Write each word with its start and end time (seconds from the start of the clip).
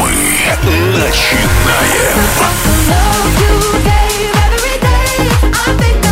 мы 0.00 0.10
начинаем. 0.98 2.14
I 2.40 2.52
love 2.90 3.34
you, 3.42 3.54
babe, 3.84 4.34
every 4.44 4.76
day. 4.80 5.12
I 5.52 5.76
think 5.78 6.03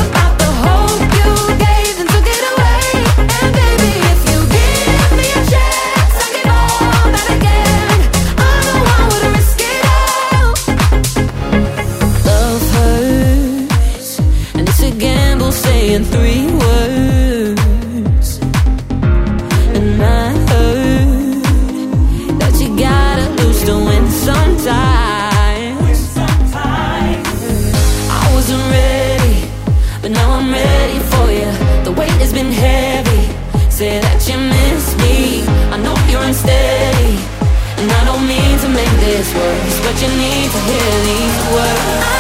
words, 39.35 39.81
but 39.81 39.97
you 40.03 40.09
need 40.09 40.51
to 40.51 40.61
hear 40.69 40.93
these 41.05 41.37
words. 41.55 42.12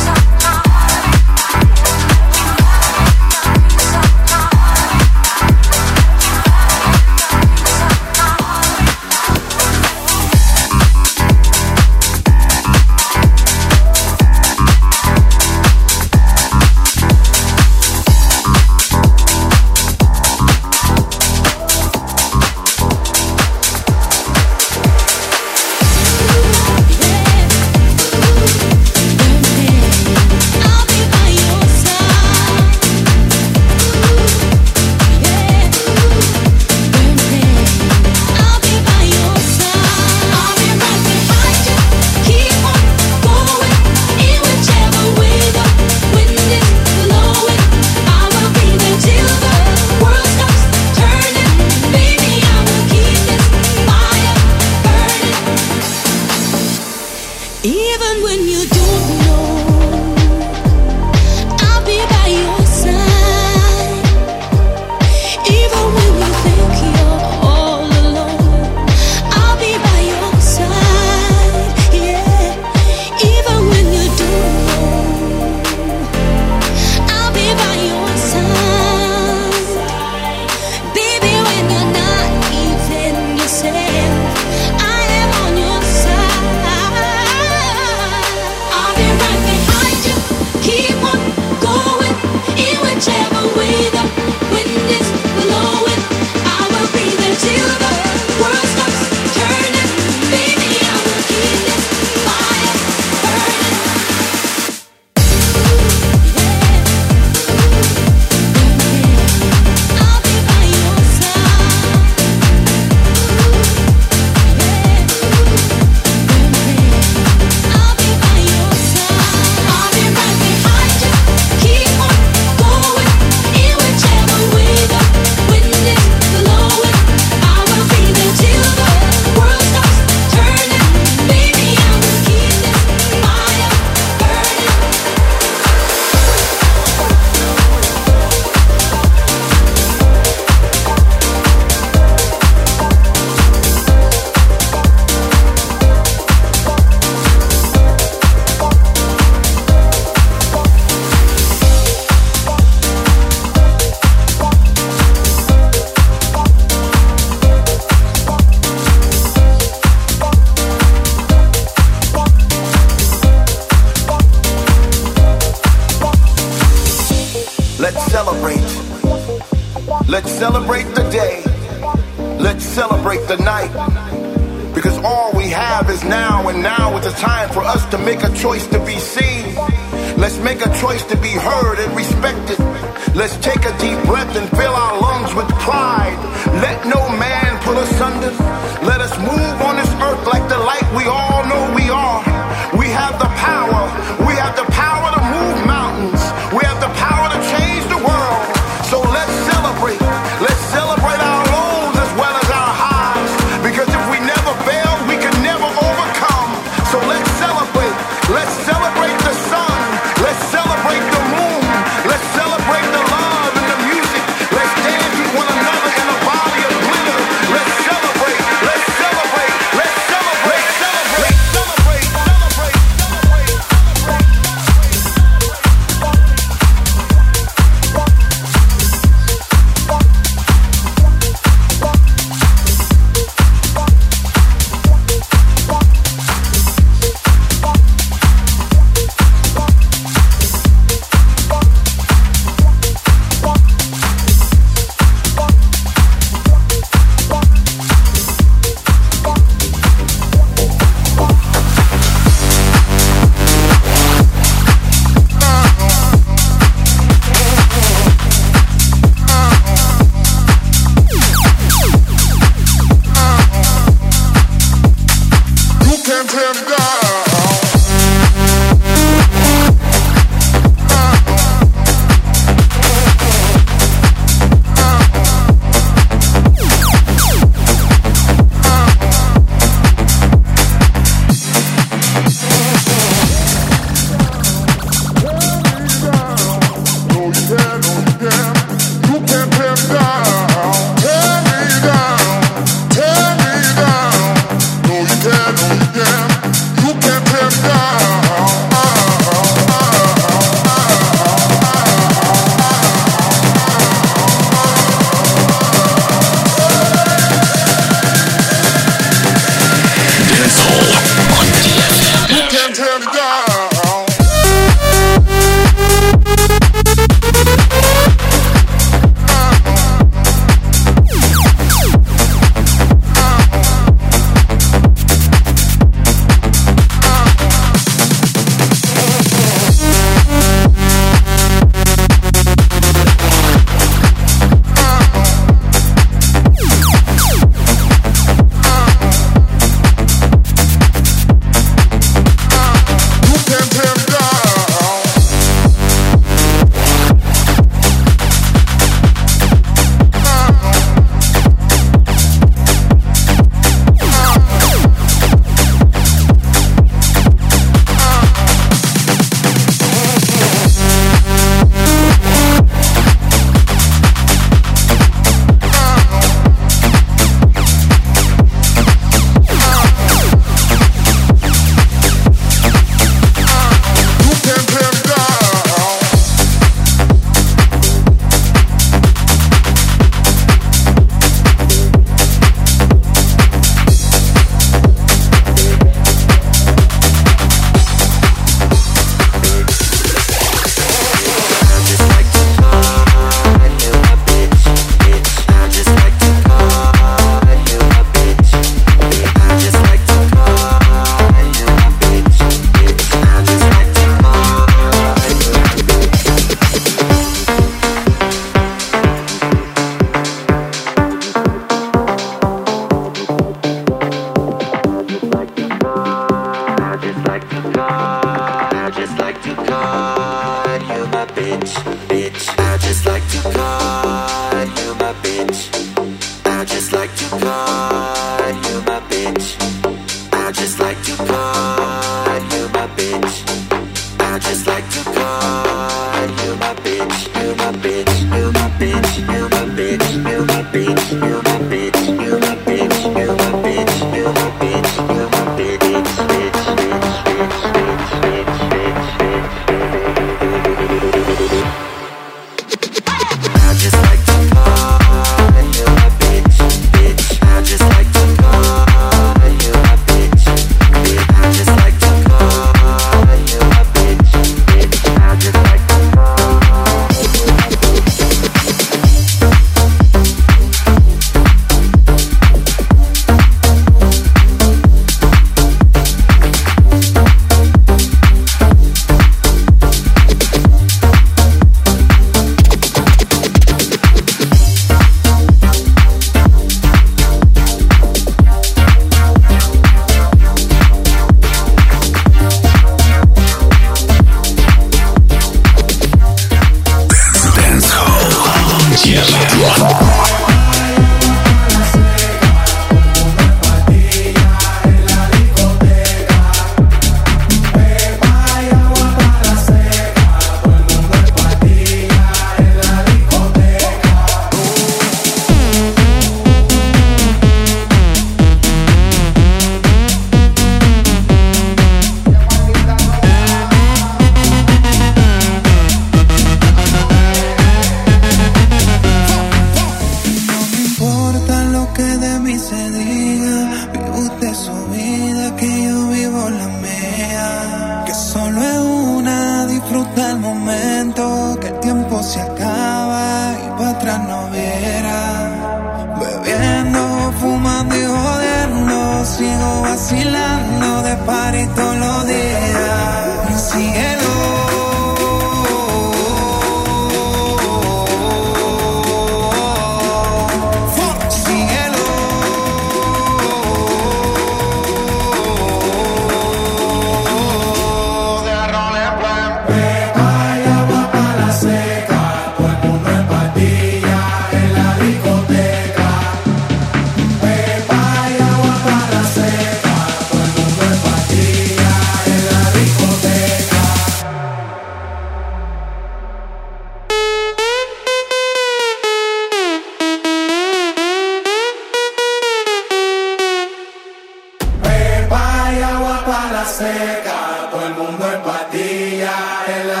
seca, 596.81 597.69
todo 597.69 597.85
el 597.85 597.95
mundo 597.95 598.23
en 598.33 598.41
patilla, 598.41 599.37
en 599.67 599.87
la 599.87 600.00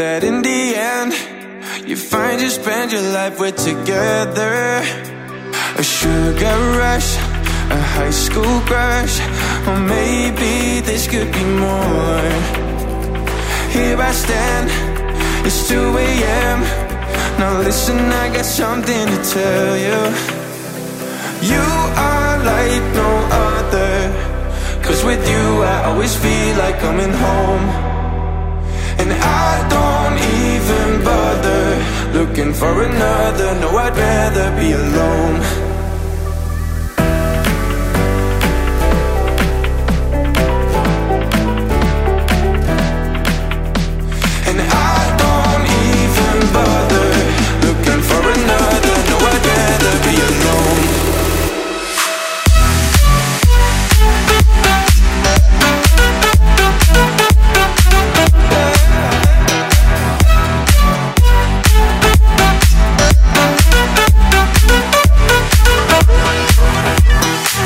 that 0.00 0.24
in 0.24 0.40
the 0.40 0.62
end, 0.96 1.12
you 1.86 1.94
find 1.94 2.40
you 2.40 2.48
spend 2.48 2.90
your 2.90 3.06
life 3.12 3.38
with 3.38 3.56
together. 3.56 4.80
A 5.76 5.82
sugar 5.82 6.56
rush, 6.80 7.10
a 7.76 7.80
high 7.96 8.14
school 8.26 8.56
crush, 8.68 9.20
or 9.68 9.78
maybe 9.96 10.80
this 10.88 11.04
could 11.06 11.30
be 11.38 11.44
more. 11.66 12.32
Here 13.76 13.98
I 14.00 14.12
stand, 14.24 14.68
it's 15.46 15.68
2 15.68 15.76
a.m. 16.08 16.58
Now 17.38 17.60
listen, 17.60 17.98
I 18.24 18.32
got 18.32 18.46
something 18.46 19.04
to 19.12 19.18
tell 19.36 19.72
you. 19.86 20.00
You 21.52 21.66
are 22.08 22.34
like 22.52 22.84
no 23.02 23.10
other, 23.52 23.92
cause 24.82 25.04
with 25.04 25.22
you 25.28 25.46
I 25.74 25.76
always 25.88 26.16
feel 26.16 26.56
like 26.56 26.78
coming 26.80 27.12
home 27.12 27.99
and 29.10 29.22
I 29.22 29.68
don't 29.74 30.18
even 30.46 31.04
bother 31.04 32.18
looking 32.18 32.52
for 32.52 32.82
another. 32.82 33.60
No, 33.60 33.76
I'd 33.76 33.96
rather 33.96 34.56
be 34.56 34.72
alone. 34.72 35.69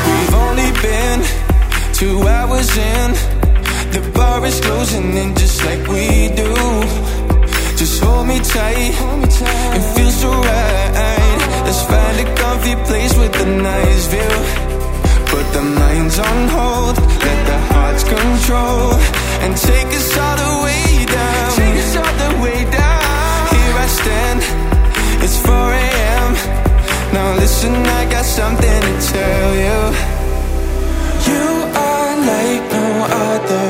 We've 0.08 0.34
only 0.46 0.70
been 0.82 1.18
two 1.92 2.16
hours 2.36 2.70
in. 2.76 3.08
The 3.94 4.02
bar 4.14 4.44
is 4.46 4.60
closing 4.60 5.16
in 5.16 5.34
just 5.36 5.64
like 5.64 5.86
we 5.88 6.28
do. 6.34 6.52
Just 7.76 8.02
hold 8.02 8.26
me 8.26 8.38
tight, 8.40 8.94
it 9.76 9.84
feels 9.94 10.16
so 10.20 10.30
right. 10.30 11.38
Let's 11.66 11.82
find 11.82 12.16
a 12.24 12.34
comfy 12.36 12.74
place 12.88 13.16
with 13.16 13.34
a 13.40 13.46
nice 13.46 14.06
view. 14.06 14.34
Put 15.26 15.46
the 15.52 15.62
minds 15.62 16.18
on 16.18 16.48
hold, 16.48 16.96
let 17.26 17.40
the 17.50 17.58
hearts 17.72 18.04
control, 18.04 18.94
and 19.44 19.56
take 19.56 19.90
us 19.98 20.16
all 20.16 20.36
the 20.44 20.52
way 20.64 21.04
down. 21.06 21.50
Take 21.60 21.76
us 21.82 21.96
all 21.96 22.14
the 22.24 22.32
way 22.44 22.60
down. 22.70 23.46
Here 23.54 23.76
I 23.84 23.88
stand, 24.00 24.40
it's 25.24 25.36
4 25.44 25.54
a.m. 25.54 26.03
Now 27.14 27.32
listen, 27.36 27.72
I 27.72 28.10
got 28.10 28.24
something 28.24 28.80
to 28.88 28.94
tell 29.14 29.50
you. 29.66 29.80
You 31.30 31.46
are 31.86 32.12
like 32.32 32.64
no 32.74 32.88
other. 33.30 33.68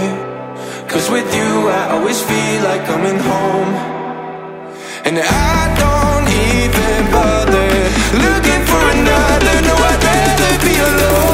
Cause 0.89 1.11
with 1.11 1.29
you, 1.39 1.69
I 1.69 1.91
always 1.91 2.23
feel 2.23 2.63
like 2.69 2.87
coming 2.87 3.19
home. 3.19 3.73
And 5.05 5.17
I 5.19 5.59
don't 5.83 6.29
even 6.49 7.01
bother 7.13 7.71
looking 8.25 8.63
for 8.71 8.83
another. 8.97 9.55
No, 9.69 9.75
I'd 9.91 10.03
rather 10.09 10.53
be 10.65 10.75
alone. 10.89 11.34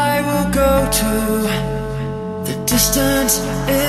distant 2.91 3.39
eh, 3.69 3.80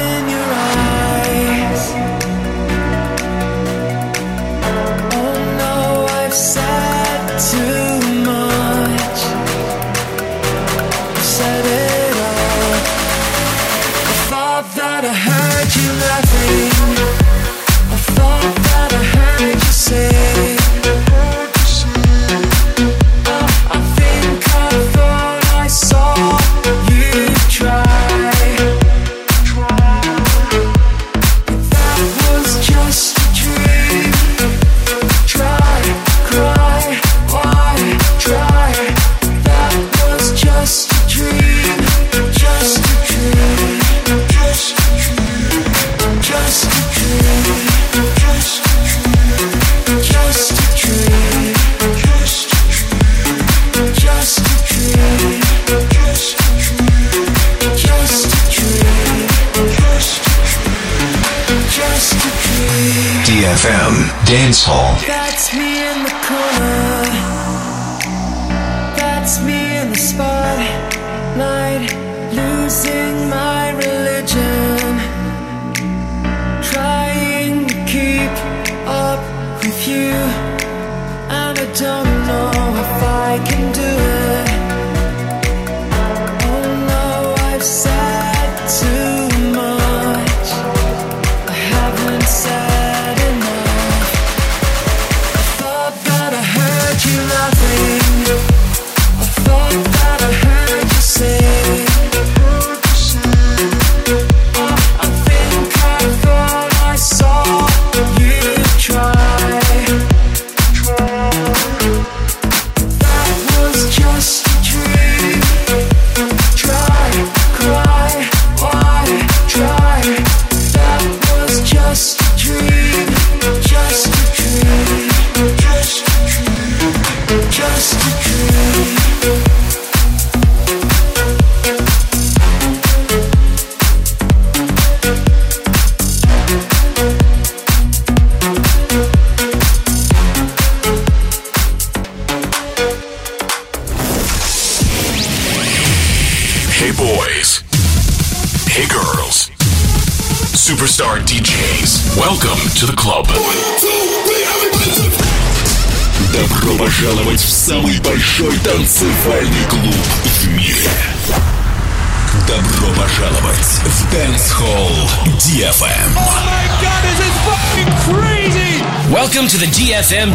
FM 170.02 170.34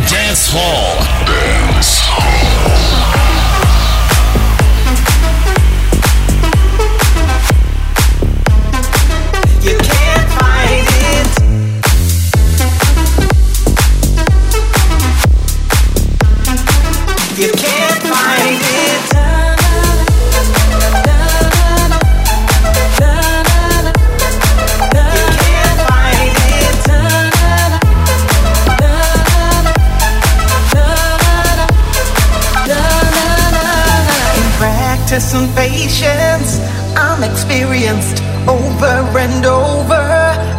over 38.48 39.20
and 39.20 39.46
over. 39.46 40.04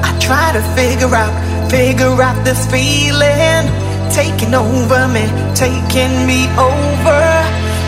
I 0.04 0.16
try 0.20 0.52
to 0.52 0.62
figure 0.76 1.14
out, 1.14 1.32
figure 1.70 2.22
out 2.22 2.44
this 2.44 2.66
feeling 2.70 3.88
taking 4.10 4.54
over 4.54 5.06
me, 5.08 5.24
taking 5.54 6.26
me 6.26 6.48
over. 6.58 7.22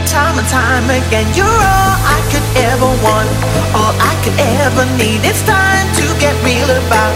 Time 0.07 0.39
and 0.39 0.49
time 0.49 0.87
again, 0.91 1.27
you're 1.35 1.47
all 1.47 1.97
I 2.07 2.19
could 2.31 2.47
ever 2.71 2.91
want, 3.03 3.31
all 3.75 3.95
I 3.99 4.15
could 4.23 4.39
ever 4.63 4.85
need. 4.99 5.23
It's 5.23 5.43
time 5.43 5.87
to 5.99 6.07
get 6.19 6.35
real 6.45 6.71
about 6.71 7.15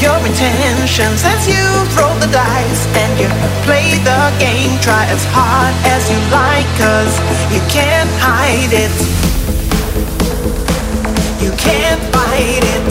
your 0.00 0.18
intentions 0.26 1.24
as 1.24 1.46
you 1.48 1.64
throw 1.96 2.12
the 2.20 2.30
dice 2.32 2.84
and 3.00 3.12
you 3.20 3.28
play 3.64 3.96
the 4.04 4.20
game. 4.38 4.72
Try 4.80 5.04
as 5.08 5.24
hard 5.32 5.74
as 5.88 6.02
you 6.10 6.18
like, 6.32 6.68
cause 6.76 7.14
you 7.52 7.60
can't 7.70 8.10
hide 8.20 8.72
it. 8.72 9.23
You 11.54 11.60
can't 11.60 12.02
fight 12.12 12.64
it. 12.74 12.86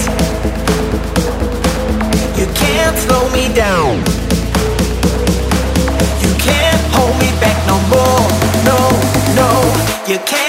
You 2.40 2.46
can't 2.54 2.98
slow 2.98 3.30
me 3.32 3.54
down. 3.54 3.98
You 6.24 6.34
can't 6.40 6.84
hold 6.96 7.14
me 7.20 7.30
back 7.42 7.60
no 7.68 7.78
more. 7.92 8.24
No, 8.64 8.80
no, 9.36 10.08
you 10.08 10.18
can't. 10.20 10.43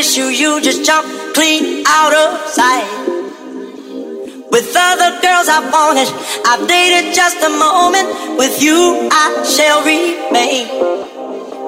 kiss 0.00 0.16
you, 0.16 0.28
you 0.28 0.62
just 0.62 0.82
jump 0.82 1.06
clean 1.34 1.84
out 1.86 2.14
of 2.22 2.28
sight. 2.48 2.88
With 4.50 4.72
other 4.72 5.10
girls 5.20 5.46
I 5.56 5.60
wanted, 5.76 6.08
I've 6.48 6.64
dated 6.66 7.12
just 7.14 7.36
a 7.44 7.52
moment. 7.52 8.08
With 8.40 8.62
you, 8.62 9.08
I 9.12 9.44
shall 9.44 9.84
remain. 9.84 10.64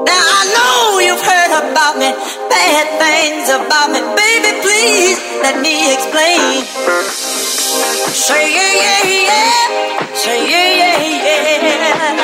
Now 0.09 0.25
I 0.41 0.43
know 0.57 1.05
you've 1.05 1.21
heard 1.21 1.53
about 1.61 1.95
me, 2.01 2.09
bad 2.49 2.87
things 3.05 3.53
about 3.53 3.93
me. 3.93 4.01
Baby, 4.17 4.51
please 4.65 5.19
let 5.45 5.61
me 5.61 5.93
explain. 5.93 6.65
Say 8.17 8.45
yeah, 8.57 8.73
yeah, 8.81 9.29
yeah. 9.29 10.15
Say 10.23 10.39
yeah, 10.53 10.81
yeah, 10.81 11.05
yeah. 11.29 12.17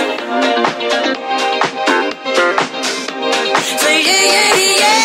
Say 3.83 3.97
yeah, 4.09 4.25
yeah, 4.33 4.79
yeah. 4.81 4.98